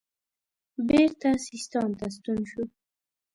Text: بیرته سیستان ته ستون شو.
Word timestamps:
بیرته 0.87 1.29
سیستان 1.47 1.89
ته 1.99 2.05
ستون 2.15 2.39
شو. 2.49 2.63